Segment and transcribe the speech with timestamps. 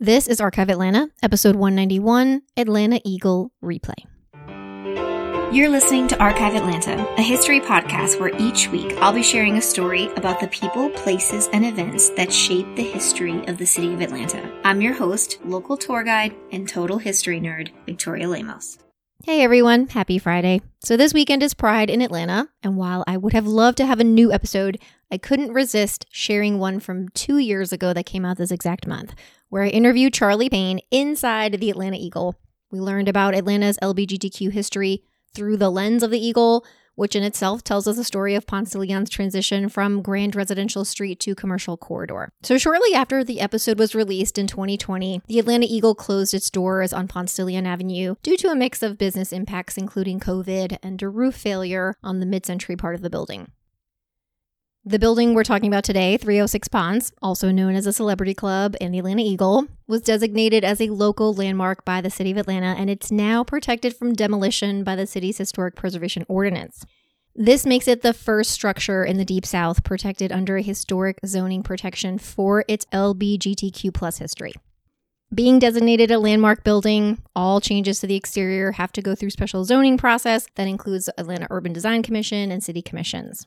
[0.00, 4.06] This is Archive Atlanta, episode 191 Atlanta Eagle Replay.
[5.52, 9.60] You're listening to Archive Atlanta, a history podcast where each week I'll be sharing a
[9.60, 14.00] story about the people, places, and events that shape the history of the city of
[14.00, 14.48] Atlanta.
[14.62, 18.78] I'm your host, local tour guide, and total history nerd, Victoria Lemos.
[19.24, 20.60] Hey everyone, happy Friday.
[20.78, 23.98] So, this weekend is Pride in Atlanta, and while I would have loved to have
[23.98, 24.78] a new episode,
[25.10, 29.16] I couldn't resist sharing one from two years ago that came out this exact month
[29.48, 32.36] where I interviewed Charlie Payne inside the Atlanta Eagle.
[32.70, 35.02] We learned about Atlanta's LBGTQ history
[35.34, 36.64] through the lens of the Eagle,
[36.98, 40.84] which in itself tells us the story of Ponce de Leon's transition from grand residential
[40.84, 42.32] street to commercial corridor.
[42.42, 46.92] So, shortly after the episode was released in 2020, the Atlanta Eagle closed its doors
[46.92, 51.00] on Ponce de Leon Avenue due to a mix of business impacts, including COVID and
[51.00, 53.52] a roof failure on the mid century part of the building.
[54.88, 58.94] The building we're talking about today, 306 Ponce, also known as a celebrity club and
[58.94, 62.88] the Atlanta Eagle, was designated as a local landmark by the City of Atlanta and
[62.88, 66.86] it's now protected from demolition by the city's Historic Preservation Ordinance.
[67.34, 71.62] This makes it the first structure in the Deep South protected under a historic zoning
[71.62, 74.54] protection for its LBGTQ plus history.
[75.34, 79.66] Being designated a landmark building, all changes to the exterior have to go through special
[79.66, 83.46] zoning process that includes Atlanta Urban Design Commission and city commissions.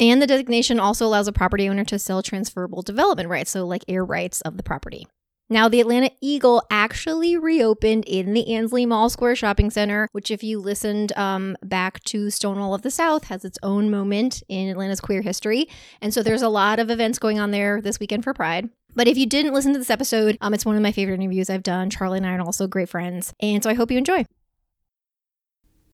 [0.00, 3.84] And the designation also allows a property owner to sell transferable development rights, so like
[3.88, 5.06] air rights of the property.
[5.50, 10.42] Now, the Atlanta Eagle actually reopened in the Ansley Mall Square Shopping Center, which, if
[10.42, 15.00] you listened um, back to Stonewall of the South, has its own moment in Atlanta's
[15.00, 15.66] queer history.
[16.02, 18.68] And so there's a lot of events going on there this weekend for Pride.
[18.94, 21.48] But if you didn't listen to this episode, um, it's one of my favorite interviews
[21.48, 21.88] I've done.
[21.88, 23.32] Charlie and I are also great friends.
[23.40, 24.26] And so I hope you enjoy.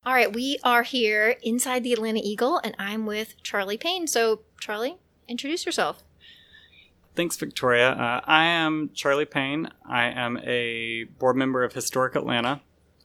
[0.07, 4.07] All right, we are here inside the Atlanta Eagle, and I'm with Charlie Payne.
[4.07, 6.05] So, Charlie, introduce yourself.
[7.15, 7.93] Thanks, Victoria.
[7.93, 9.71] Uh, I am Charlie Payne.
[9.89, 12.61] I am a board member of Historic Atlanta.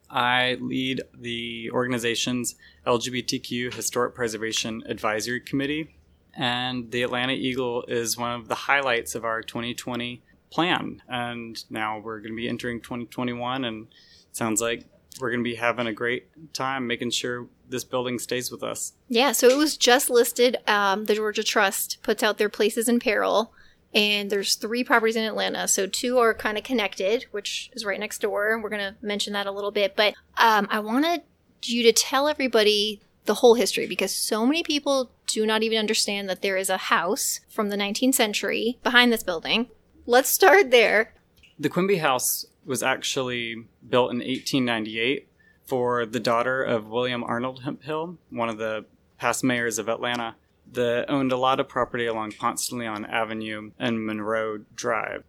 [0.09, 2.55] I lead the organization's
[2.86, 5.95] LGBTQ Historic Preservation Advisory Committee,
[6.33, 11.02] and the Atlanta Eagle is one of the highlights of our 2020 plan.
[11.08, 13.87] And now we're going to be entering 2021, and
[14.33, 14.83] sounds like
[15.19, 18.93] we're going to be having a great time making sure this building stays with us.
[19.07, 20.57] Yeah, so it was just listed.
[20.67, 23.53] Um, the Georgia Trust puts out their places in peril,
[23.93, 25.67] and there's three properties in Atlanta.
[25.67, 28.59] So two are kind of connected, which is right next door.
[28.61, 31.21] We're going to mention that a little bit, but um, I wanted
[31.63, 36.27] you to tell everybody the whole history because so many people do not even understand
[36.30, 39.69] that there is a house from the 19th century behind this building.
[40.05, 41.13] Let's start there.
[41.59, 45.27] The Quimby House was actually built in 1898
[45.65, 48.85] for the daughter of William Arnold Hemphill, one of the
[49.17, 50.35] past mayors of Atlanta,
[50.71, 55.23] that owned a lot of property along Ponce de Leon Avenue and Monroe Drive.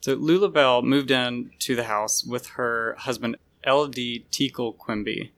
[0.00, 4.24] So Lula Bell moved in to the house with her husband L.D.
[4.32, 5.32] Teakle Quimby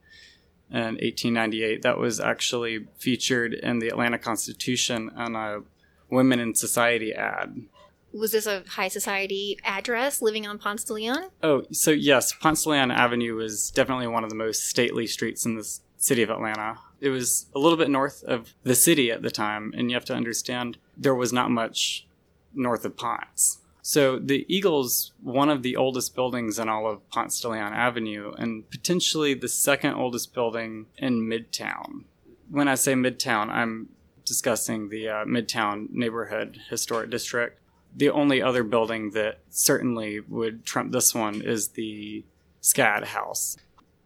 [0.71, 1.83] in 1898.
[1.83, 5.63] That was actually featured in the Atlanta Constitution on a
[6.09, 7.67] Women in Society ad
[8.13, 11.29] was this a high society address living on Ponce de Leon?
[11.43, 15.45] Oh, so yes, Ponce de Leon Avenue was definitely one of the most stately streets
[15.45, 16.79] in the city of Atlanta.
[17.01, 20.05] It was a little bit north of the city at the time, and you have
[20.07, 22.07] to understand there was not much
[22.55, 23.59] north of Ponce.
[23.83, 28.33] So the Eagle's one of the oldest buildings in all of Ponce de Leon Avenue,
[28.37, 32.05] and potentially the second oldest building in Midtown.
[32.51, 33.91] When I say Midtown, I'm
[34.25, 37.61] discussing the uh, Midtown Neighborhood Historic District
[37.97, 42.25] the only other building that certainly would trump this one is the
[42.61, 43.57] SCAD house.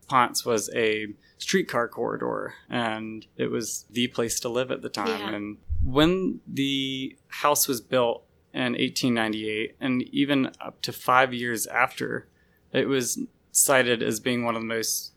[0.07, 1.09] Ponce was a
[1.39, 5.09] streetcar corridor and it was the place to live at the time.
[5.09, 5.35] Yeah.
[5.35, 12.29] And when the house was built in 1898 and even up to five years after,
[12.73, 13.19] it was
[13.51, 15.13] cited as being one of the most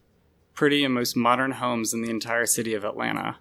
[0.56, 3.38] pretty and most modern homes in the entire city of Atlanta.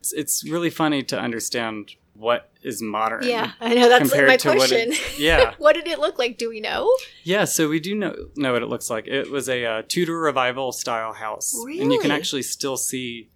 [0.00, 3.26] It's, it's really funny to understand what is modern.
[3.26, 4.92] Yeah, I know that's my question.
[4.92, 6.38] It, yeah, what did it look like?
[6.38, 6.90] Do we know?
[7.22, 9.06] Yeah, so we do know know what it looks like.
[9.06, 11.80] It was a uh, Tudor revival style house, really?
[11.80, 13.28] and you can actually still see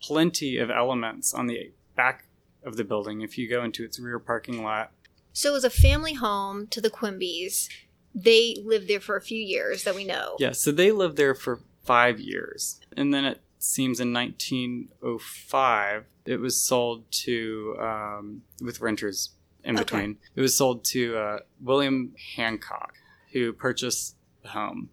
[0.00, 2.24] plenty of elements on the back
[2.64, 4.92] of the building if you go into its rear parking lot.
[5.32, 7.68] So it was a family home to the Quimbys.
[8.14, 10.36] They lived there for a few years that we know.
[10.38, 16.40] Yeah, so they lived there for five years, and then it seems in 1905 it
[16.40, 19.30] was sold to um, with renters
[19.64, 20.02] in between.
[20.02, 20.18] Okay.
[20.36, 22.94] It was sold to uh, William Hancock,
[23.32, 24.90] who purchased the home.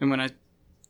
[0.00, 0.30] And when I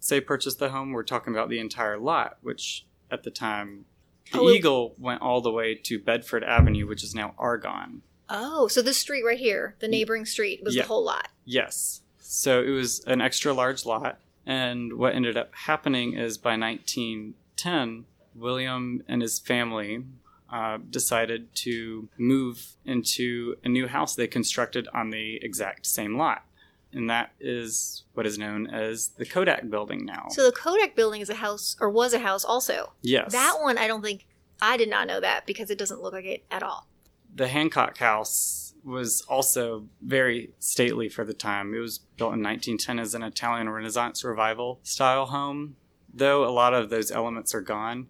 [0.01, 3.85] say purchased the home, we're talking about the entire lot, which at the time
[4.33, 8.03] the oh, Eagle went all the way to Bedford Avenue, which is now Argonne.
[8.29, 10.83] Oh, so this street right here, the neighboring street, was yeah.
[10.83, 11.29] the whole lot.
[11.45, 12.03] Yes.
[12.19, 14.19] So it was an extra large lot.
[14.45, 18.05] And what ended up happening is by 1910,
[18.37, 20.05] William and his family
[20.51, 26.45] uh, decided to move into a new house they constructed on the exact same lot.
[26.93, 30.27] And that is what is known as the Kodak building now.
[30.31, 32.93] So the Kodak building is a house, or was a house also.
[33.03, 33.33] yes.
[33.33, 34.25] That one, I don't think,
[34.63, 36.87] I did not know that because it doesn't look like it at all.
[37.35, 41.75] the Hancock House was also very stately for the time.
[41.75, 45.77] It was built in 1910 as an Italian Renaissance revival style home.
[46.15, 48.07] Though a lot of those elements are gone,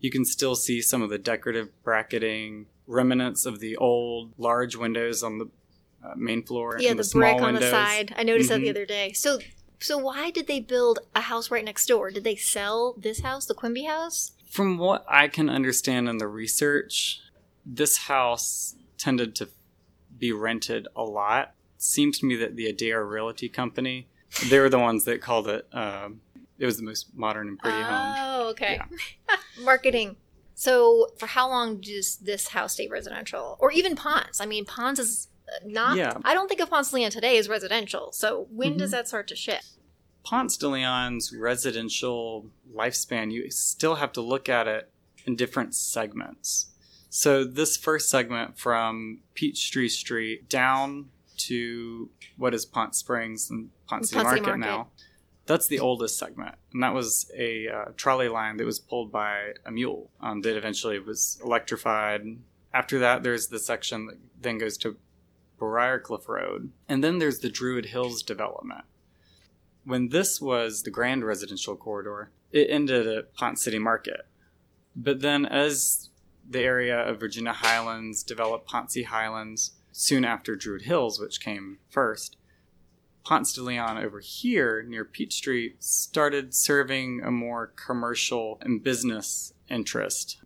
[0.00, 5.22] you can still see some of the decorative bracketing, remnants of the old large windows
[5.22, 5.46] on the
[6.04, 6.76] uh, main floor.
[6.78, 8.14] Yeah, and the, the, small brick on the side.
[8.16, 8.70] I noticed that the Mhm.
[8.70, 9.12] other day.
[9.12, 9.38] So,
[9.80, 12.10] so why did they build a house right next door?
[12.10, 14.32] Did they sell this house, the Quimby house?
[14.50, 17.20] From what I can understand in the research,
[17.64, 19.48] this house tended to
[20.18, 21.54] be rented a lot.
[21.78, 24.06] Seems to me that the Adair Realty Company,
[24.48, 25.66] they were the ones that called it.
[25.72, 26.20] Um,
[26.58, 28.14] it was the most modern and pretty home.
[28.16, 28.80] Oh, okay.
[29.60, 30.16] Marketing.
[30.56, 34.40] So, for how long does this house stay residential, or even Ponce?
[34.40, 35.96] I mean, Ponce is uh, not.
[35.96, 36.14] Yeah.
[36.24, 38.12] I don't think of Ponce de Leon today as residential.
[38.12, 38.78] So, when Mhm.
[38.78, 39.66] does that start to shift?
[40.24, 44.90] Ponce de Leon's residential lifespan, you still have to look at it
[45.26, 46.66] in different segments.
[47.10, 54.08] So, this first segment from Peachtree Street down to what is Ponce Springs and Ponce
[54.10, 54.58] City Ponce Market, Market.
[54.60, 54.88] now,
[55.46, 56.54] that's the oldest segment.
[56.72, 60.56] And that was a uh, trolley line that was pulled by a mule um, that
[60.56, 62.38] eventually was electrified.
[62.72, 64.96] After that, there's the section that then goes to
[65.58, 66.72] Briarcliff Road.
[66.88, 68.84] And then there's the Druid Hills development
[69.84, 74.22] when this was the grand residential corridor, it ended at Ponce City Market.
[74.96, 76.08] But then, as
[76.48, 82.36] the area of Virginia Highlands developed Ponce Highlands soon after Druid Hills, which came first,
[83.24, 89.54] Ponce de Leon over here near Peach Street started serving a more commercial and business
[89.68, 90.38] interest.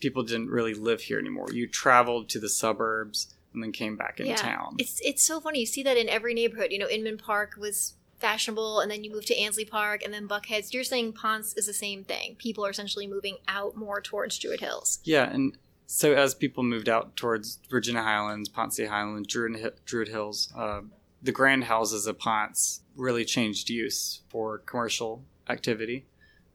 [0.00, 1.46] People didn't really live here anymore.
[1.50, 4.76] You traveled to the suburbs and then came back into town.
[4.78, 5.60] It's it's so funny.
[5.60, 6.70] You see that in every neighborhood.
[6.70, 10.28] You know, Inman Park was fashionable, and then you move to Ansley Park, and then
[10.28, 10.72] Buckheads.
[10.72, 12.36] You're saying Ponce is the same thing.
[12.36, 15.00] People are essentially moving out more towards Druid Hills.
[15.04, 15.56] Yeah, and
[15.86, 20.80] so as people moved out towards Virginia Highlands, Ponce Highlands, Druid, Druid Hills, uh,
[21.22, 26.06] the grand houses of Ponce really changed use for commercial activity.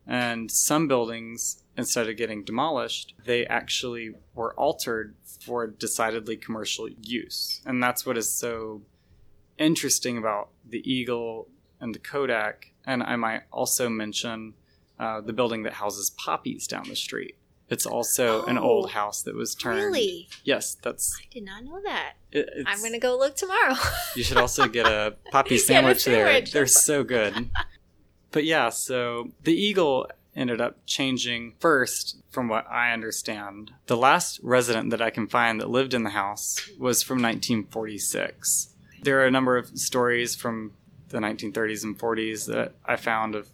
[0.07, 7.61] And some buildings, instead of getting demolished, they actually were altered for decidedly commercial use.
[7.65, 8.81] And that's what is so
[9.57, 11.47] interesting about the Eagle
[11.79, 12.71] and the Kodak.
[12.85, 14.53] And I might also mention
[14.99, 17.35] uh, the building that houses Poppies down the street.
[17.71, 19.77] It's also an Oh, old house that was turned.
[19.77, 20.27] Really?
[20.43, 21.17] Yes, that's.
[21.19, 22.13] I did not know that.
[22.31, 23.75] It, I'm gonna go look tomorrow.
[24.15, 26.41] You should also get a poppy sandwich there.
[26.41, 27.49] They're so good.
[28.31, 33.71] But yeah, so the Eagle ended up changing first, from what I understand.
[33.87, 38.69] The last resident that I can find that lived in the house was from 1946.
[39.03, 40.73] There are a number of stories from
[41.09, 43.49] the 1930s and 40s that I found of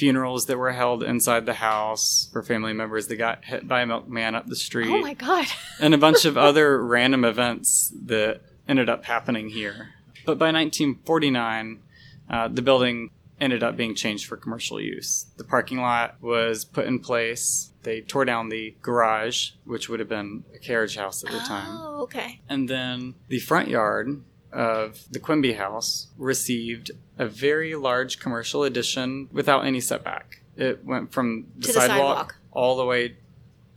[0.00, 3.86] funerals that were held inside the house for family members that got hit by a
[3.86, 5.44] milkman up the street oh my god.
[5.80, 9.90] and a bunch of other random events that ended up happening here.
[10.24, 11.82] But by 1949,
[12.30, 15.26] uh, the building ended up being changed for commercial use.
[15.36, 17.70] The parking lot was put in place.
[17.82, 21.68] They tore down the garage, which would have been a carriage house at the time.
[21.68, 22.40] Oh, okay.
[22.48, 29.28] And then the front yard of the Quimby house received a very large commercial addition
[29.32, 30.40] without any setback.
[30.56, 32.36] It went from the, To the sidewalk, sidewalk.
[32.52, 33.16] all the way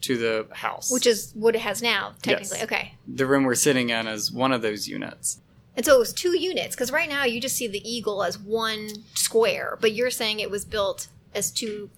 [0.02, 0.92] to the house.
[0.92, 2.58] Which is what it has now, technically.
[2.58, 2.64] Yes.
[2.66, 2.96] Okay.
[3.08, 5.40] the room we're sitting in is one of those units.
[5.76, 8.38] And so it was two units because right now you just see the Eagle as
[8.38, 11.90] one square, but you're saying it was built as two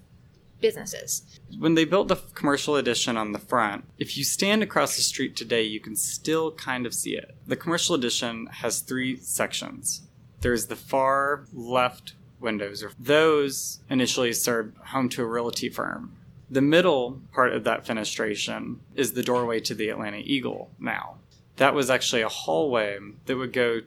[0.65, 1.39] businesses.
[1.59, 5.35] When they built the commercial addition on the front, if you stand across the street
[5.35, 7.35] today, you can still kind of see it.
[7.45, 10.01] The commercial addition has three sections.
[10.41, 16.17] There's the far left windows, or those initially served home to a realty firm.
[16.49, 21.17] The middle part of that fenestration is the doorway to the Atlanta Eagle now.
[21.57, 23.81] That was actually a hallway that would go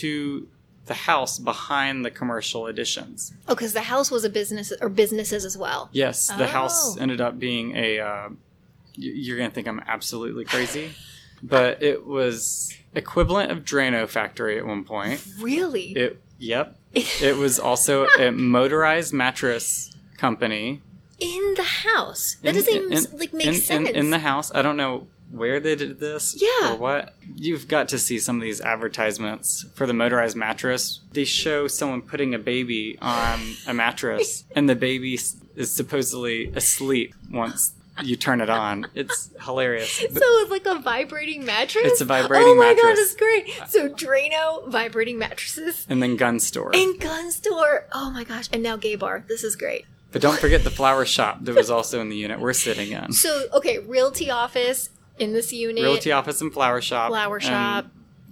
[0.00, 0.48] to
[0.88, 3.32] the house behind the commercial additions.
[3.46, 5.88] Oh, because the house was a business or businesses as well.
[5.92, 7.00] Yes, the house Oh.
[7.00, 8.00] ended up being a.
[8.00, 8.28] Uh,
[8.94, 10.90] you're gonna think I'm absolutely crazy,
[11.42, 15.24] but it was equivalent of Drano factory at one point.
[15.40, 15.92] Really?
[15.92, 16.20] It.
[16.38, 16.74] Yep.
[17.22, 20.82] It was also a motorized mattress company.
[21.20, 22.36] in the house.
[22.42, 23.88] That In- doesn't even in- like make in, sense.
[23.90, 26.72] In the house, I don't know where they did this Yeah.
[26.72, 27.14] or what.
[27.36, 31.00] You've got to see some of these advertisements for the motorized mattress.
[31.12, 37.14] They show someone putting a baby on a mattress, and the baby is supposedly asleep
[37.30, 37.72] once
[38.04, 38.86] you turn it on.
[38.94, 39.98] It's hilarious.
[40.08, 41.84] So it's like a vibrating mattress.
[41.84, 42.56] It's a vibrating mattress.
[42.56, 43.12] Oh my god, mattress.
[43.12, 43.70] it's great.
[43.70, 46.70] So Drano vibrating mattresses and then gun store.
[46.74, 47.86] and gun store.
[47.92, 49.24] Oh my gosh, and now gay bar.
[49.28, 49.84] This is great.
[50.12, 53.12] But don't forget the flower shop that was also in the unit we're sitting in.
[53.12, 57.10] So okay, realty office in this unit, Realty office and flower shop.
[57.10, 57.86] flower shop,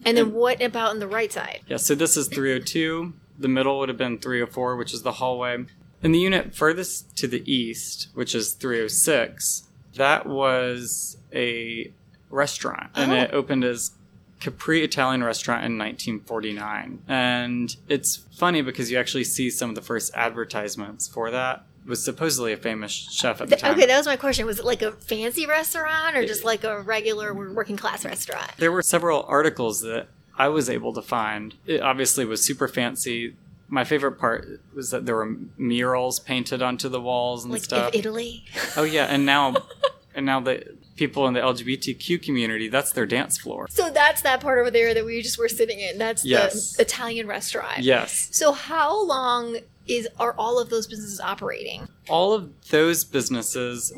[0.04, 1.60] and, then and- what about on the right side?
[1.68, 3.12] Yeah, so this is 302.
[3.38, 5.66] The middle would have been 304, which is the hallway.
[6.02, 9.64] In the unit furthest to the east, which is 306,
[9.94, 11.92] that was a
[12.30, 12.90] restaurant.
[12.94, 13.16] And Oh.
[13.16, 13.92] it opened as
[14.40, 17.02] Capri Italian Restaurant in 1949.
[17.08, 21.64] And it's funny because you actually see some of the first advertisements for that.
[21.86, 23.72] Was supposedly a famous chef at the time.
[23.74, 24.44] okay, that was my question.
[24.46, 28.50] Was it like a fancy restaurant or just like a regular working class restaurant?
[28.58, 31.54] There were several articles that I was able to find.
[31.66, 33.36] It obviously was super fancy.
[33.68, 37.94] My favorite part was that there were murals painted onto the walls and Like stuff.
[37.94, 38.44] Italy?
[38.76, 39.54] oh yeah, and now
[40.14, 43.66] and now the people in the LGBTQ community, that's their dance floor.
[43.70, 45.98] So that's that part over there that we just were sitting in.
[45.98, 46.72] That's Yes.
[46.76, 47.80] the Italian restaurant.
[47.80, 48.28] Yes.
[48.32, 51.88] So how long is are all of those businesses operating?
[52.08, 53.92] All of those businesses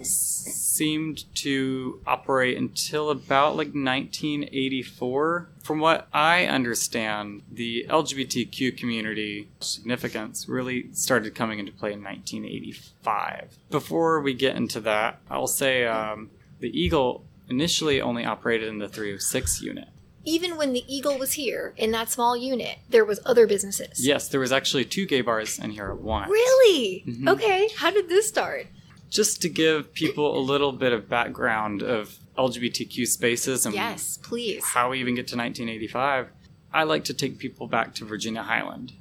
[0.78, 5.48] seemed to operate until about like 1984.
[5.62, 13.58] From what I understand, the LGBTQ community significance really started coming into play in 1985.
[13.70, 16.30] Before we get into that, I'll say um,
[16.60, 19.88] the Eagle initially only operated in the 306 unit.
[20.24, 24.04] Even when the Eagle was here in that small unit, there was other businesses.
[24.06, 26.30] Yes, there was actually two gay bars in here at once.
[26.30, 27.04] Really?
[27.06, 27.28] Mhm.
[27.28, 27.68] Okay.
[27.76, 28.66] How did this start?
[29.08, 34.62] Just to give people a little bit of background of LGBTQ spaces and Yes, please.
[34.64, 36.28] how we even get to 1985,
[36.74, 38.92] I like to take people back to Virginia Highland.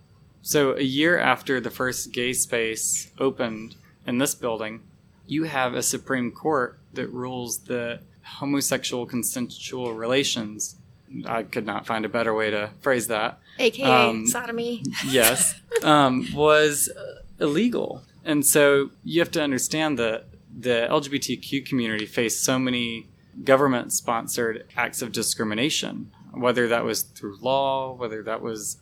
[0.41, 4.83] So, a year after the first gay space opened in this building,
[5.25, 10.77] you have a Supreme Court that rules that homosexual consensual relations,
[11.25, 14.83] I could not find a better way to phrase that, AKA Um, sodomy.
[15.07, 18.03] yes, um, was uh, illegal.
[18.25, 20.25] And so you have to understand that
[20.59, 23.07] the LGBTQ community faced so many
[23.43, 28.77] government sponsored acts of discrimination, whether that was through law, whether that was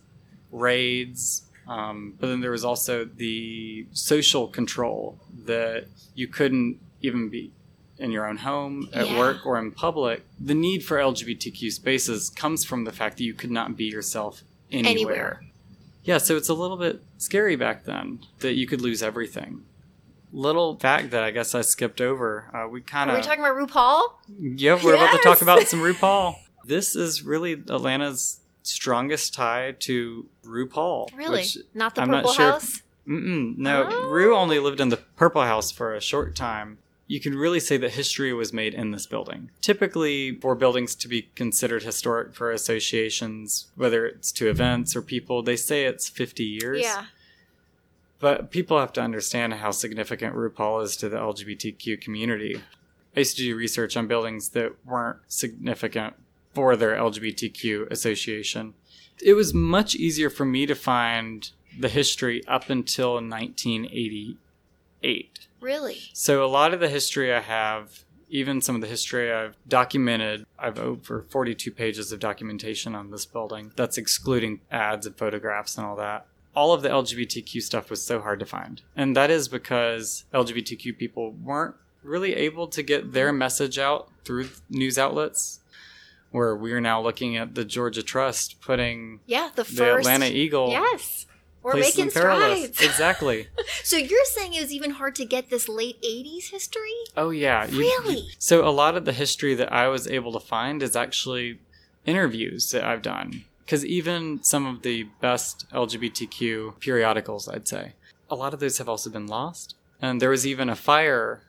[0.51, 1.43] raids.
[1.67, 7.51] Um, but then there was also the social control that you couldn't even be
[7.97, 9.17] in your own home, at Yeah.
[9.17, 10.23] work, or in public.
[10.39, 14.43] The need for LGBTQ spaces comes from the fact that you could not be yourself
[14.71, 14.91] anywhere.
[14.91, 15.43] Anywhere.
[16.03, 19.63] Yeah, so it's a little bit scary back then that you could lose everything.
[20.33, 22.45] Little fact that I guess I skipped over.
[22.53, 24.57] Uh, we kind of Are we of talking about RuPaul?
[24.59, 26.35] yeah, we're about to talk about some RuPaul.
[26.65, 31.15] This is really Atlanta's strongest tie to RuPaul.
[31.15, 31.45] Really?
[31.73, 32.81] Not the I'm Purple not sure- House?
[33.05, 34.09] No, Oh.
[34.09, 36.79] Ru only lived in the Purple House for a short time.
[37.07, 39.51] You can really say that history was made in this building.
[39.61, 45.43] Typically, for buildings to be considered historic for associations, whether it's to events or people,
[45.43, 46.81] they say it's 50 years.
[46.81, 47.05] Yeah.
[48.19, 52.61] But people have to understand how significant RuPaul is to the LGBTQ community.
[53.15, 56.15] I used to do research on buildings that weren't significant
[56.53, 58.73] for their LGBTQ association.
[59.21, 65.47] It was much easier for me to find the history up until 1988.
[65.65, 65.97] Really?
[66.13, 70.45] So a lot of the history I have, even some of the history I've documented,
[70.59, 73.71] I've over 42 pages of documentation on this building.
[73.75, 76.27] That's excluding ads and photographs and all that.
[76.55, 78.83] All of the LGBTQ stuff was so hard to find.
[78.95, 84.49] And that is because LGBTQ people weren't really able to get their message out through
[84.69, 85.61] news outlets.
[86.31, 89.99] Where we are now looking at the Georgia Trust putting Yeah, the the first.
[90.07, 91.24] Atlanta Eagle Yes.
[91.65, 92.81] We're places making strides.
[92.81, 93.47] Exactly.
[93.83, 96.93] So you're saying it was even hard to get this late 80s history?
[97.17, 98.27] Oh yeah, you- Really?
[98.39, 101.59] So a lot of the history that I was able to find is actually
[102.05, 103.43] interviews that I've done.
[103.63, 107.93] Because even some of the best LGBTQ periodicals, I'd say,
[108.29, 109.75] a lot of those have also been lost.
[110.01, 111.41] And there was even a fire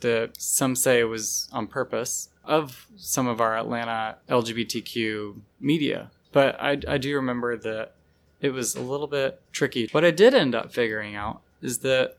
[0.00, 6.10] that some say was on purpose of some of our Atlanta LGBTQ media.
[6.32, 7.94] But I, I do remember that
[8.40, 9.88] it was a little bit tricky.
[9.92, 12.16] What I did end up figuring out is that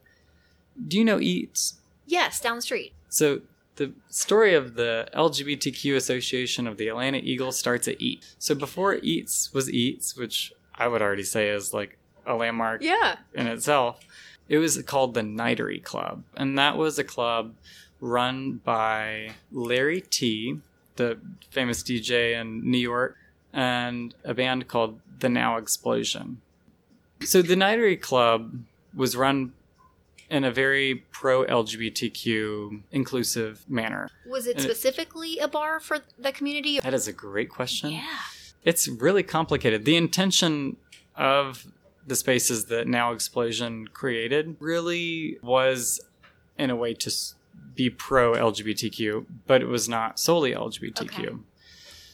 [0.87, 1.75] do you know Eats?
[2.05, 2.93] Yes, down the street.
[3.09, 3.41] So
[3.75, 8.23] the story of the LGBTQ Association of the Atlanta Eagles starts at Eat.
[8.39, 13.17] So before Eats was Eats, which I would already say is like a landmark Yeah.
[13.33, 14.05] in itself,
[14.49, 16.23] it was called the Nitery Club.
[16.35, 17.53] And that was a club
[17.99, 20.59] run by Larry Tee,
[20.95, 21.17] the
[21.51, 23.17] famous DJ in New York,
[23.53, 26.41] and a band called The Now Explosion.
[27.23, 28.63] So the Nitery Club
[28.95, 29.53] was run
[30.29, 34.09] in a very pro LGBTQ inclusive manner.
[34.25, 36.79] Was it And it- specifically a bar for the community?
[36.79, 37.91] That is a great question.
[37.91, 38.07] Yeah.
[38.63, 39.85] It's really complicated.
[39.85, 40.77] The intention
[41.15, 41.65] of
[42.07, 45.99] the spaces that Now Explosion created really was,
[46.57, 47.11] in a way, to
[47.75, 51.03] be pro LGBTQ, but it was not solely LGBTQ.
[51.27, 51.35] Okay.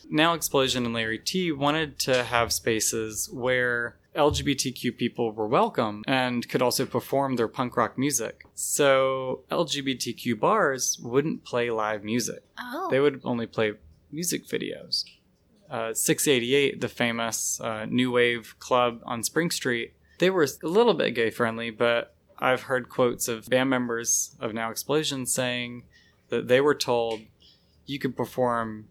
[0.09, 6.47] Now Explosion and Larry Tee wanted to have spaces where LGBTQ people were welcome and
[6.47, 8.43] could also perform their punk rock music.
[8.55, 12.87] So LGBTQ bars wouldn't play live music Oh.
[12.89, 13.73] they would only play
[14.11, 15.03] music videos.
[15.69, 20.93] Uh, 688, the famous uh, new wave club on Spring Street, they were a little
[20.93, 25.83] bit gay friendly, but I've heard quotes of band members of Now Explosion saying
[26.29, 27.21] that they were told
[27.85, 28.87] you could perform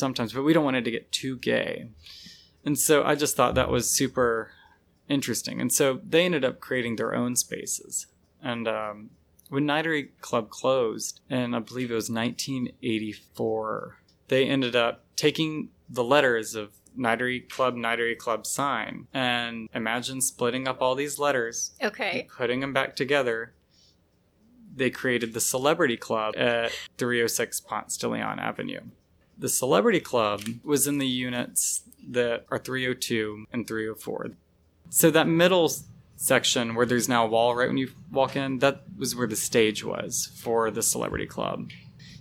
[0.00, 1.90] sometimes, but we don't want it to get too gay.
[2.64, 4.50] And so I just thought that was super
[5.08, 5.60] interesting.
[5.60, 8.06] And so they ended up creating their own spaces.
[8.42, 9.10] And um,
[9.48, 16.04] when Nitery Club closed, and I believe it was 1984, they ended up taking the
[16.04, 22.26] letters of Nitery Club, Nitery Club sign, and imagine splitting up all these letters, Okay.
[22.36, 23.54] putting them back together.
[24.74, 28.80] They created the Celebrity Club at 306 Ponce de Leon Avenue.
[29.40, 34.32] The Celebrity Club was in the units that are 302 and 304.
[34.90, 35.72] So that middle
[36.16, 39.36] section where there's now a wall right when you walk in, that was where the
[39.36, 41.70] stage was for the Celebrity Club.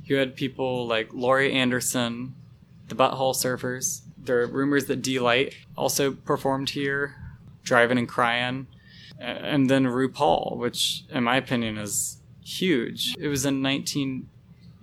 [0.05, 2.35] You had people like Laurie Anderson,
[2.87, 4.01] the Butthole Surfers.
[4.17, 7.15] There are rumors that Deee-Lite also performed here,
[7.65, 8.67] Drivin N Cryin,
[9.19, 13.13] and then RuPaul, which in my opinion is huge.
[13.19, 13.61] It was in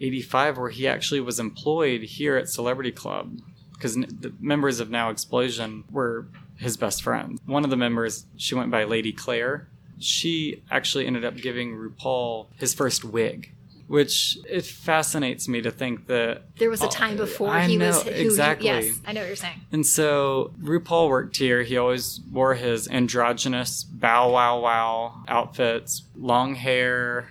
[0.01, 3.39] 1985 where he actually was employed here at Celebrity Club
[3.73, 6.27] because the members of Now Explosion were
[6.57, 7.41] his best friends.
[7.47, 9.69] One of the members, she went by Lady Claire.
[9.99, 13.53] She actually ended up giving RuPaul his first wig,
[13.87, 17.77] which it fascinates me to think that There was a Oh, time before I he
[17.79, 18.67] was know, who he- exactly.
[18.67, 19.61] yes, I know what you're saying.
[19.73, 21.63] And so RuPaul worked here.
[21.63, 27.29] He always wore his androgynous bow wow wow outfits, long hair.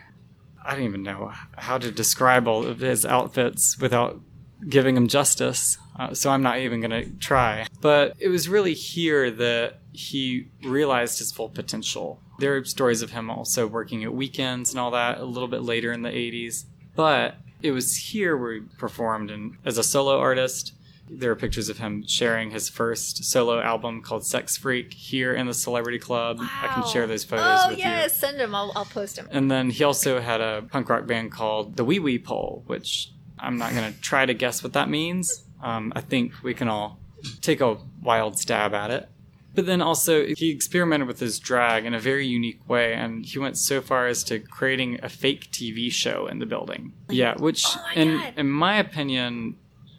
[0.66, 4.20] I don't even know how to describe all of his outfits without
[4.68, 5.78] giving him justice.
[5.98, 7.68] Uh, so I'm not even going to try.
[7.82, 12.20] But it was really here that he realized his full potential.
[12.40, 15.62] There are stories of him also working at weekends and all that a little bit
[15.62, 16.66] later in the 80s.
[16.96, 20.74] But it was here where he performed and as a solo artist.
[21.10, 25.46] There are pictures of him sharing his first solo album called Sex Freak here in
[25.46, 26.38] the Celebrity Club.
[26.42, 27.84] I can share those photos Oh with you.
[27.84, 28.56] yes, send them.
[28.56, 29.28] I'll, I'll post them.
[29.32, 33.12] And then he also had a punk rock band called the Wee Wee Pole, which
[33.38, 35.44] I'm not going to try to guess what that means.
[35.62, 37.00] Um, I think we can all
[37.42, 39.08] take a wild stab at it.
[39.54, 43.40] But then also, he experimented with his drag in a very unique way, and he
[43.40, 46.92] went so far as to creating a fake TV show in the building.
[47.10, 48.34] Yeah, which, Oh in, God.
[48.36, 49.56] in my opinion,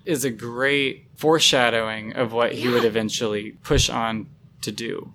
[0.07, 4.29] is a great foreshadowing of what he would eventually push on
[4.63, 5.13] to do.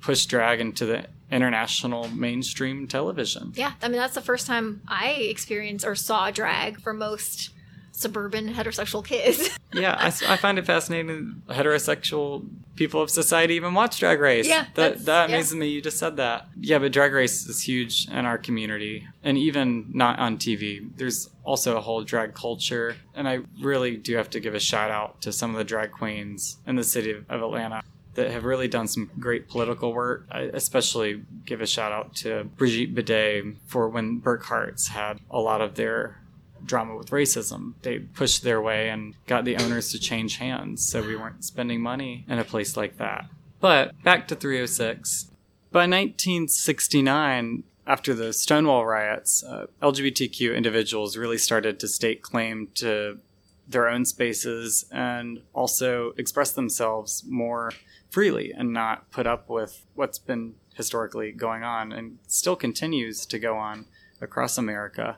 [0.00, 3.52] Push drag into the international mainstream television.
[3.56, 7.50] Yeah, I mean that's the first time I experienced or saw drag for most
[7.94, 9.56] suburban heterosexual kids.
[9.72, 11.42] yeah, I find it fascinating.
[11.48, 14.48] Heterosexual people of society even watch Drag Race.
[14.48, 15.36] Yeah, that that yeah.
[15.36, 15.68] amazes me.
[15.68, 16.48] You just said that.
[16.60, 20.90] Yeah, but Drag Race is huge in our community, and even not on TV.
[20.96, 24.90] There's also a whole drag culture, and I really do have to give a shout
[24.90, 27.82] out to some of the drag queens in the city of Atlanta.
[28.14, 30.28] That have really done some great political work.
[30.30, 35.60] I especially give a shout out to Brigitte Bidet for when Burkhart's had a lot
[35.60, 36.20] of their
[36.64, 37.74] drama with racism.
[37.82, 41.80] They pushed their way and got the owners to change hands, so we weren't spending
[41.80, 43.26] money in a place like that.
[43.60, 45.30] But back to 306.
[45.70, 53.18] By 1969, after the Stonewall riots, uh, LGBTQ individuals really started to stake claim to
[53.66, 57.72] their own spaces and also express themselves more
[58.10, 63.38] freely and not put up with what's been historically going on and still continues to
[63.38, 63.86] go on
[64.20, 65.16] across America.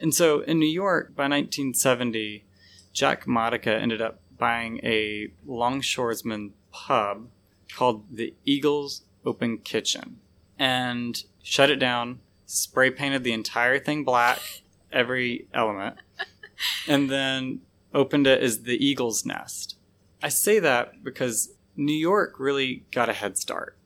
[0.00, 2.44] And so in New York by 1970,
[2.92, 7.28] Jack Modica ended up buying a longshoresman pub
[7.72, 10.18] called the Eagles Open Kitchen
[10.58, 14.40] and shut it down, spray painted the entire thing black,
[14.90, 15.96] every element,
[16.88, 17.60] and then
[17.92, 19.76] opened it as the Eagle's Nest.
[20.22, 23.76] I say that because New York really got a head start.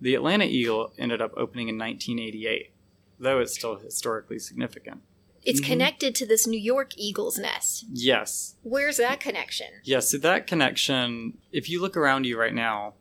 [0.00, 2.72] The Atlanta Eagle ended up opening in 1988,
[3.18, 5.02] though it's still historically significant.
[5.48, 5.64] It's Mhm.
[5.66, 7.86] connected to this New York Eagle's nest.
[7.92, 8.54] Yes.
[8.62, 9.66] Where's that connection?
[9.84, 12.94] Yeah, so that connection, if you look around you right now,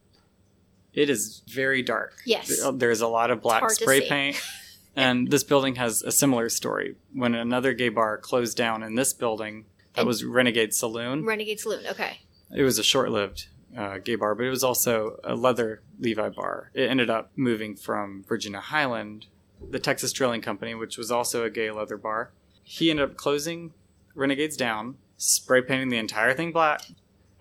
[0.93, 2.13] it is very dark.
[2.25, 2.61] Yes.
[2.73, 4.37] There's a lot of black spray paint.
[4.95, 6.95] and this building has a similar story.
[7.13, 11.25] When another gay bar closed down in this building, that And- was Renegade Saloon.
[11.25, 11.85] Renegade Saloon.
[11.87, 12.21] Okay.
[12.55, 16.29] It was a short lived uh, gay bar, but it was also a leather Levi
[16.29, 16.71] bar.
[16.73, 19.27] It ended up moving from Virginia Highland,
[19.69, 22.31] the Texas Drilling Company, which was also a gay leather bar.
[22.63, 23.73] He ended up closing
[24.15, 26.81] Renegades down, spray painting the entire thing black,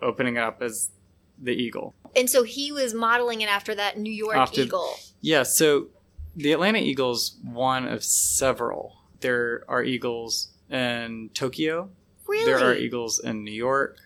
[0.01, 0.89] opening it up as
[1.41, 1.93] the Eagle.
[2.15, 4.95] And so he was modeling it after that New York After- Eagle.
[5.21, 5.87] Yeah, so
[6.35, 8.97] the Atlanta Eagles, one of several.
[9.19, 11.89] There are Eagles in Tokyo,
[12.27, 12.45] Really?
[12.45, 13.97] There are eagles in New York,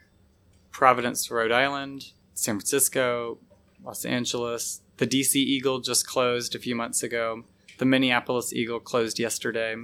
[0.71, 3.39] Providence, Rhode Island, San Francisco,
[3.83, 4.81] Los Angeles.
[4.97, 7.43] The DC Eagle just closed a few months ago.
[7.81, 9.75] The Minneapolis Eagle closed yesterday.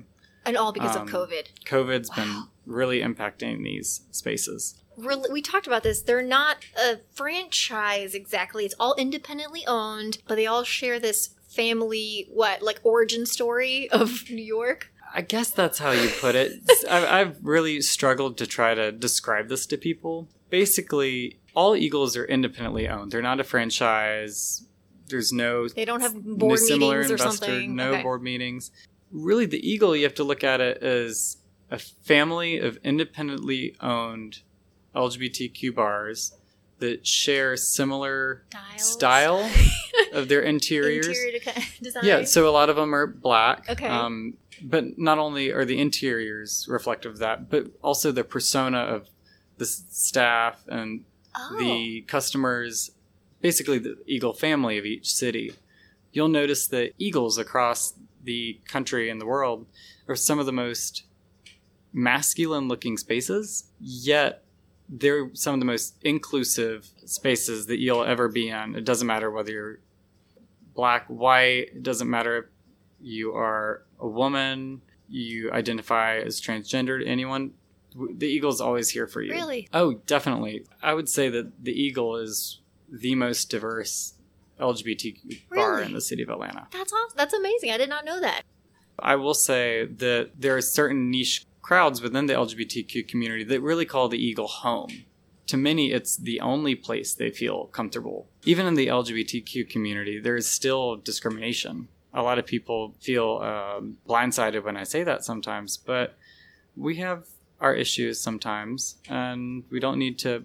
[0.46, 1.48] and all because um, of COVID.
[1.66, 4.76] COVID's been really impacting these spaces.
[4.98, 6.04] Really, we talked about this.
[6.04, 8.66] They're not a franchise exactly.
[8.66, 14.26] It's all independently owned, but they all share this family, what, like origin story of
[14.30, 14.92] New York?
[15.12, 16.54] I guess that's how you put it.
[16.88, 20.28] I've really struggled to try to describe this to people.
[20.52, 23.12] Basically, all Eagles are independently owned.
[23.12, 24.68] They're not a franchise.
[25.10, 27.76] There's no They don't have no board similar meetings or something.
[27.76, 28.04] no Okay.
[28.04, 28.72] board meetings.
[29.12, 31.38] Really, the Eagle, you have to look at it as
[31.72, 34.40] a family of independently owned
[34.96, 36.34] LGBTQ bars
[36.80, 38.82] that share similar Styles.
[38.94, 39.52] style
[40.14, 41.08] of their interiors.
[41.08, 41.40] Interior
[41.82, 42.04] design.
[42.06, 43.70] Yeah, so a lot of them are black.
[43.70, 43.88] Okay.
[43.88, 49.08] Um, but not only are the interiors reflective of that, but also the persona of
[49.58, 51.04] the staff and
[51.36, 51.58] oh.
[51.60, 52.92] the customers,
[53.42, 55.54] basically the Eagle family of each city.
[56.12, 59.66] You'll notice that Eagles across the country and the world
[60.08, 61.04] are some of the most
[61.94, 64.44] masculine looking spaces, yet
[64.90, 68.76] they're some of the most inclusive spaces that you'll ever be in.
[68.76, 69.80] It doesn't matter whether you're
[70.74, 72.46] black, white, it doesn't matter if
[73.02, 77.54] you are a woman, you identify as transgendered, anyone.
[77.96, 79.32] The Eagle's always here for you.
[79.32, 79.68] Really?
[79.74, 80.66] Oh, definitely.
[80.84, 82.60] I would say that the Eagle is
[82.92, 84.14] the most diverse
[84.60, 85.86] LGBTQ bar Really?
[85.86, 86.68] in the city of Atlanta.
[86.72, 87.16] That's awesome.
[87.18, 87.72] That's amazing.
[87.72, 88.42] I did not know that.
[89.00, 93.86] I will say that there are certain niche crowds within the LGBTQ community that really
[93.86, 95.06] call the Eagle home.
[95.48, 98.28] To many, it's the only place they feel comfortable.
[98.46, 101.88] Even in the LGBTQ community, there is still discrimination.
[102.14, 106.18] A lot of people feel um, blindsided when I say that sometimes, but
[106.76, 107.28] we have
[107.62, 110.44] our issues sometimes, and we don't need to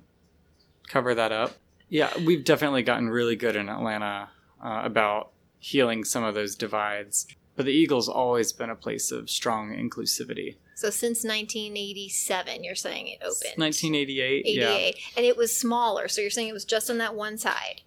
[0.89, 1.55] cover that up.
[1.93, 4.31] Yeah, we've definitely gotten really good in Atlanta
[4.65, 7.27] uh, about healing some of those divides.
[7.55, 10.57] But the Eagle's always been a place of strong inclusivity.
[10.75, 13.57] So since 1987, you're saying it opened.
[13.57, 14.71] 1988, yeah.
[14.71, 14.97] 88.
[15.19, 16.09] And it was smaller.
[16.09, 17.83] So you're saying it was just on that one side.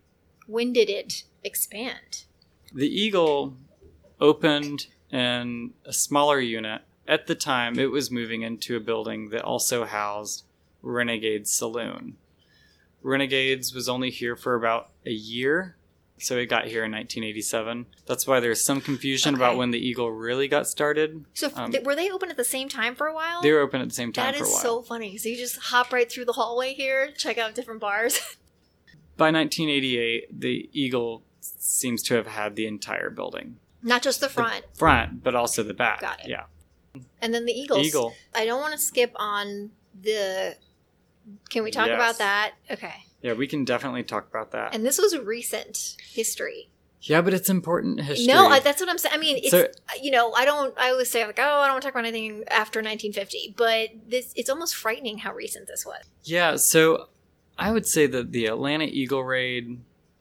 [0.45, 2.25] When did it expand?
[2.71, 3.57] The Eagle
[4.21, 6.83] opened in a smaller unit.
[7.07, 10.43] At the time, it was moving into a building that also housed
[10.83, 12.17] Renegade Saloon.
[13.05, 15.75] Renegades was only here for about a year,
[16.17, 17.85] so it got here in 1987.
[18.07, 21.23] That's why there's some confusion about when the Eagle really got started.
[21.35, 23.43] So Um, th- were they open at the same time for a while?
[23.43, 25.17] They were open at the same time That for a is so funny.
[25.17, 28.17] So you just hop right through the hallway here, check out different bars.
[29.17, 33.57] By 1988, the Eagle seems to have had the entire building.
[33.83, 34.65] Not just the front.
[34.73, 36.01] front, but also the back.
[36.01, 36.29] Got it.
[36.29, 36.45] Yeah.
[37.21, 37.85] And then the Eagles.
[37.85, 38.15] Eagle.
[38.33, 39.69] I don't want to skip on
[40.01, 40.55] the.
[41.49, 41.95] Can we talk Yes.
[41.95, 42.53] about that?
[42.69, 43.05] Okay.
[43.21, 44.75] Yeah, we can definitely talk about that.
[44.75, 46.69] And this was recent history.
[47.01, 48.27] yeah, but it's important history.
[48.27, 49.13] No, I, that's what I'm saying.
[49.13, 49.67] I mean, it's So-
[50.01, 50.73] you know, I don't.
[50.77, 53.89] I always say like, oh, I don't want to talk about anything after 1950, but
[54.07, 56.03] this it's almost frightening how recent this was.
[56.23, 57.09] yeah, so
[57.57, 59.79] I would say that the Atlanta Eagle Raid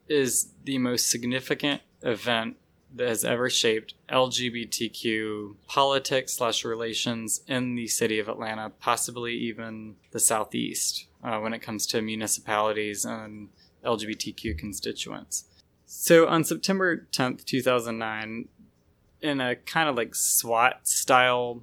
[0.09, 2.57] is the most significant event
[2.98, 10.20] has ever shaped LGBTQ politics slash relations in the city of Atlanta, possibly even the
[10.20, 13.48] Southeast, uh, when it comes to municipalities and
[13.85, 15.44] LGBTQ constituents.
[15.87, 18.48] So on September 10th, 2009,
[19.20, 21.62] in a kind of like SWAT style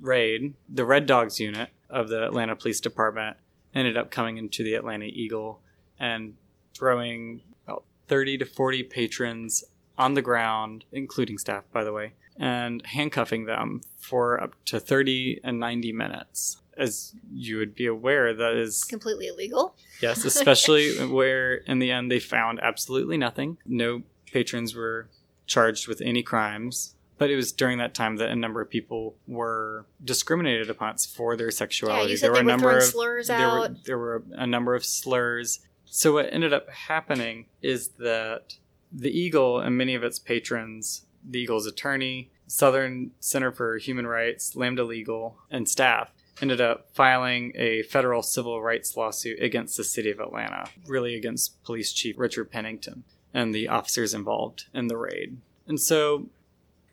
[0.00, 3.36] raid, the Red Dogs unit of the Atlanta Police Department
[3.74, 5.60] ended up coming into the Atlanta Eagle
[5.98, 6.34] and
[6.74, 9.64] throwing about 30 to 40 patrons
[9.98, 15.40] on the ground, including staff, by the way, and handcuffing them for up to 30
[15.44, 16.58] and 90 minutes.
[16.76, 19.76] As you would be aware, that is Completely illegal.
[20.00, 23.58] Yes, especially where in the end they found absolutely nothing.
[23.66, 25.08] No patrons were
[25.46, 26.94] charged with any crimes.
[27.18, 31.36] But it was during that time that a number of people were discriminated upon for
[31.36, 32.04] their sexuality.
[32.06, 33.84] Yeah, you said there were were a number of slurs there were, out.
[33.84, 35.60] there were a number of slurs.
[35.84, 38.54] So what ended up happening is that
[38.92, 44.54] the Eagle and many of its patrons, the Eagle's attorney, Southern Center for Human Rights,
[44.54, 50.10] Lambda Legal, and staff ended up filing a federal civil rights lawsuit against the city
[50.10, 55.38] of Atlanta, really against Police Chief Richard Pennington and the officers involved in the raid.
[55.66, 56.26] And so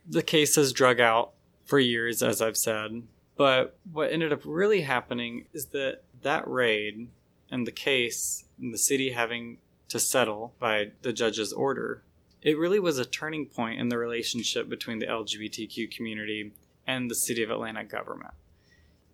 [0.08, 1.32] the case has drug out
[1.66, 3.04] for years, as I've said.
[3.36, 7.08] But what ended up really happening is that that raid
[7.52, 9.58] and the case and the city having
[9.90, 12.04] to settle by the judge's order,
[12.42, 16.54] it really was a turning point in the relationship between the LGBTQ community
[16.88, 18.34] and the city of Atlanta government.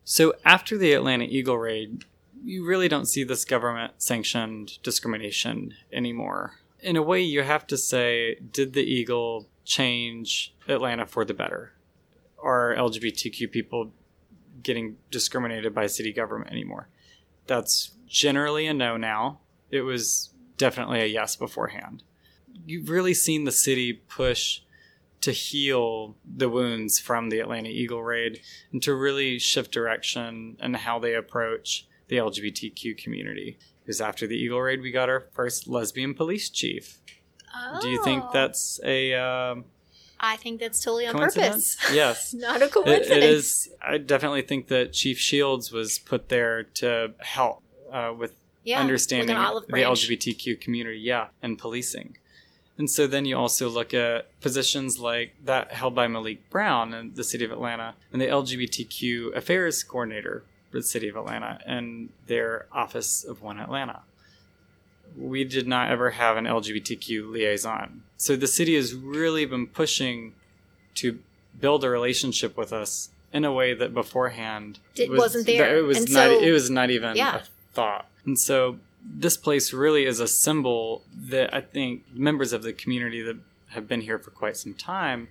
[0.03, 2.05] So after the Atlanta Eagle raid,
[2.43, 6.59] you really don't see this government sanctioned discrimination anymore.
[6.81, 11.73] In a way, you have to say, did the Eagle change Atlanta for the better?
[12.43, 13.91] Are LGBTQ people
[14.61, 16.87] getting discriminated by city government anymore?
[17.47, 19.39] That's generally a no now.
[19.71, 22.03] It was definitely a yes beforehand.
[22.65, 24.61] You've really seen the city push
[25.21, 28.41] to heal the wounds from the Atlanta Eagle raid
[28.71, 33.57] and to really shift direction and how they approach the LGBTQ community.
[33.83, 36.99] Because after the Eagle raid, we got our first lesbian police chief.
[37.81, 38.29] Do you think Oh.
[38.33, 39.65] that's a um,
[40.19, 41.77] I think that's totally on purpose.
[41.93, 42.33] Yes.
[42.33, 43.07] Not a It- coincidence.
[43.09, 43.69] it is.
[43.81, 48.33] I definitely think that Chief Shields was put there to help uh, with
[48.65, 49.73] yeah, understanding like the.
[49.73, 52.17] LGBTQ community, yeah, and policing.
[52.77, 57.13] And so then you also look at positions like that held by Malik Brown in
[57.13, 62.09] the city of Atlanta and the LGBTQ affairs coordinator for the city of Atlanta and
[62.27, 64.01] their office of One Atlanta.
[65.17, 68.03] We did not ever have an LGBTQ liaison.
[68.17, 70.33] So the city has really been pushing
[70.95, 71.19] to
[71.57, 75.77] build a relationship with us in a way that beforehand It wasn't there.
[75.77, 76.29] It was And not.
[76.31, 77.37] so- it was not even Yeah.
[77.37, 78.09] a thought.
[78.25, 83.21] And so this place really is a symbol that I think members of the community
[83.21, 83.37] that
[83.69, 85.27] have been here for quite some time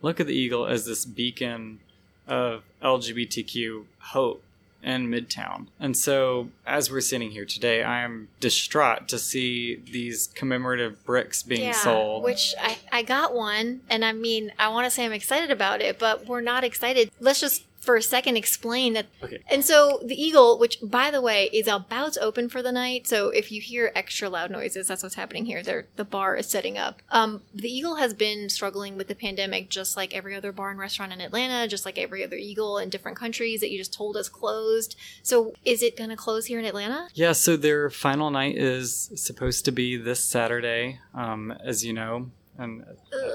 [0.00, 1.78] look at the eagle as this beacon
[2.26, 4.42] of LGBTQ hope
[4.82, 5.68] in Midtown.
[5.78, 11.42] And so as we're sitting here today, I am distraught to see these commemorative bricks
[11.42, 12.24] being yeah, sold.
[12.24, 15.80] Which I, I got one, and I mean, I want to say I'm excited about
[15.80, 17.10] it, but we're not excited.
[17.20, 19.06] Let's just for a second explain that.
[19.22, 19.40] Okay.
[19.50, 23.08] And so the Eagle, which by the way is about to open for the night,
[23.08, 25.64] so if you hear extra loud noises, that's what's happening here.
[25.64, 27.02] There, the bar is setting up.
[27.10, 30.78] Um, the Eagle has been struggling with the pandemic, just like every other bar and
[30.78, 34.16] restaurant in Atlanta, just like every other Eagle in different countries that you just told
[34.16, 34.94] us closed.
[35.24, 37.08] So is it going to close here in Atlanta?
[37.14, 42.30] Yeah, so their final night is supposed to be this Saturday, um, as you know,
[42.56, 42.84] and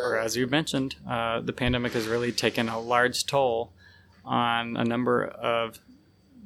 [0.04, 3.74] or as you mentioned, uh, the pandemic has really taken a large toll
[4.28, 5.80] on a number of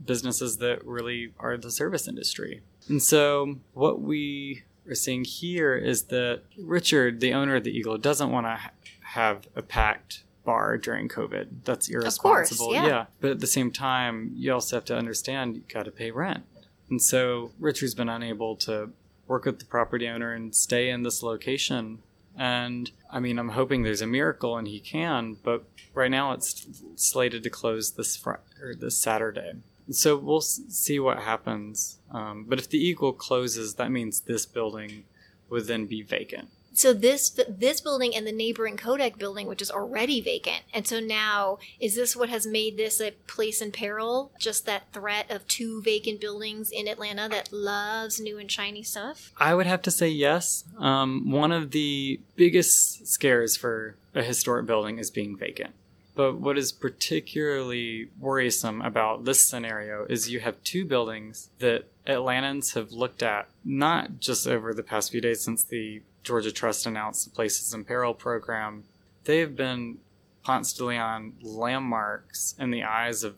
[0.06, 2.62] businesses that really are the service industry.
[2.88, 7.98] And so, what we are seeing here is that Richard, the owner of the Eagle,
[7.98, 8.72] doesn't want to ha-
[9.13, 11.63] have a packed bar during COVID.
[11.65, 12.30] That's irresponsible.
[12.30, 12.88] course, irresponsible.
[12.88, 13.06] yeah.
[13.20, 16.44] But at the same time, you also have to understand you got to pay rent.
[16.89, 18.91] And so Richard's been unable to
[19.28, 22.00] work with the property owner and stay in this location.
[22.38, 25.63] And I mean, I'm hoping there's a miracle and he can, but
[25.94, 26.65] right now it's
[26.96, 29.54] slated to close this fr- or this Saturday.
[29.89, 32.00] So we'll s- see what happens.
[32.12, 35.04] Um, but if the Eagle closes, that means this building
[35.50, 36.50] would then be vacant.
[36.73, 40.99] So this this building and the neighboring Kodak building, which is already vacant, and so
[40.99, 44.31] now is this what has made this a place in peril?
[44.39, 49.31] Just that threat of two vacant buildings in Atlanta that loves new and shiny stuff.
[49.38, 50.63] I would have to say yes.
[50.77, 55.73] Um, one of the biggest scares for a historic building is being vacant.
[56.13, 62.73] But what is particularly worrisome about this scenario is you have two buildings that Atlantans
[62.73, 67.25] have looked at, not just over the past few days since the Georgia Trust announced
[67.25, 68.84] the Places in Peril program.
[69.25, 69.97] They have been
[70.43, 73.36] Ponce de Leon landmarks in the eyes of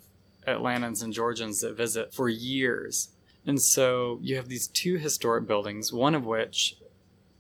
[0.48, 3.10] Atlantans and Georgians that visit for years.
[3.46, 6.78] And so you have these two historic buildings, one of which,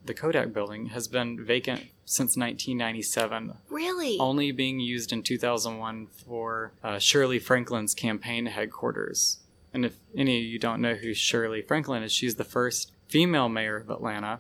[0.06, 4.18] the Kodak building, has been vacant since 1997, Really?
[4.20, 9.40] only being used in 2001 for uh, Shirley Franklin's campaign headquarters.
[9.74, 13.48] And if any of you don't know who Shirley Franklin is, she's the first female
[13.48, 14.40] mayor of Atlanta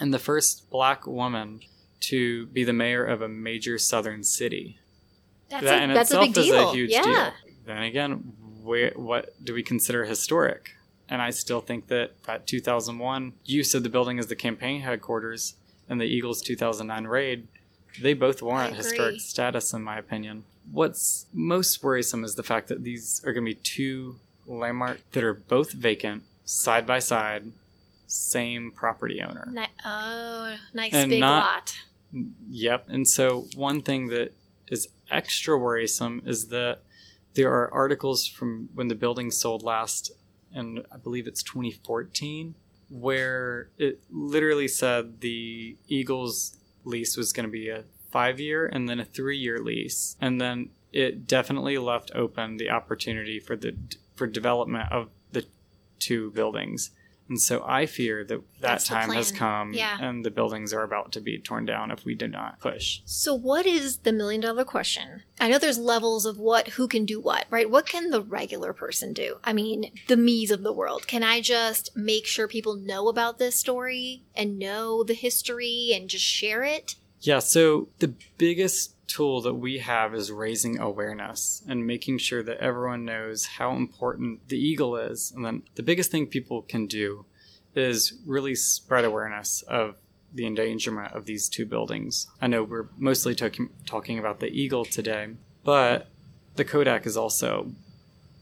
[0.00, 1.60] and the first black woman
[2.00, 4.78] to be the mayor of a major southern city
[5.48, 6.54] that's that a, in that's a itself big deal.
[6.54, 7.02] is a huge yeah.
[7.02, 7.32] deal.
[7.66, 10.72] Then again, where, what do we consider historic?
[11.08, 15.54] And I still think that that 2001 use of the building as the campaign headquarters
[15.88, 17.46] and the Eagles 2009 raid
[18.00, 20.44] they both warrant historic status, in my opinion.
[20.70, 25.22] What's most worrisome is the fact that these are going to be two landmarks that
[25.22, 27.52] are both vacant, side by side,
[28.06, 29.48] same property owner.
[29.50, 31.78] Ni- oh, nice And big not- lot.
[32.48, 32.86] Yep.
[32.88, 34.32] And so one thing that
[34.68, 36.80] is extra worrisome is that
[37.34, 40.12] there are articles from when the building sold last,
[40.54, 42.54] and I believe it's 2014,
[42.88, 48.88] where it literally said the Eagles lease was going to be a five year and
[48.88, 50.16] then a three year lease.
[50.20, 53.74] And then it definitely left open the opportunity for the
[54.14, 55.44] for development of the
[55.98, 56.92] two buildings.
[57.28, 59.98] And so I fear that that That's time has come Yeah.
[60.00, 63.00] and the buildings are about to be torn down if we do not push.
[63.04, 65.22] So, what is the million dollar question?
[65.40, 67.68] I know there's levels of what, who can do what, right?
[67.68, 69.36] What can the regular person do?
[69.44, 71.06] I mean, the me's of the world.
[71.06, 76.08] Can I just make sure people know about this story and know the history and
[76.08, 76.96] just share it?
[77.24, 82.58] Yeah, so the biggest tool that we have is raising awareness and making sure that
[82.58, 85.32] everyone knows how important the eagle is.
[85.34, 87.24] And then the biggest thing people can do
[87.74, 89.96] is really spread awareness of
[90.34, 92.26] the endangerment of these two buildings.
[92.42, 95.28] I know we're mostly talking talking about the eagle today,
[95.64, 96.08] but
[96.56, 97.70] the Kodak is also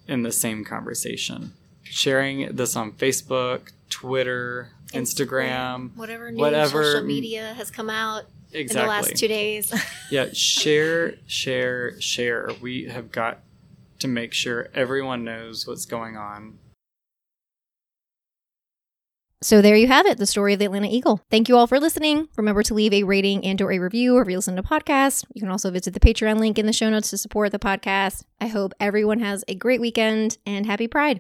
[0.09, 1.53] in the same conversation.
[1.85, 8.81] Sharing this on Facebook, Twitter, Instagram, whatever new whatever- social media has come out exactly.
[8.81, 9.73] in the last two days.
[10.11, 12.51] Yeah, share, share, share.
[12.61, 13.41] We have got
[14.01, 16.59] to make sure everyone knows what's going on.
[19.43, 21.21] So there you have it, the story of the Atlanta Eagle.
[21.29, 22.29] Thank you all for listening.
[22.37, 25.25] Remember to leave a rating and or a review if you listen to podcasts.
[25.35, 28.23] You can also visit the Patreon link in the show notes to support the podcast.
[28.41, 31.11] I hope everyone has a great weekend and happy Pride.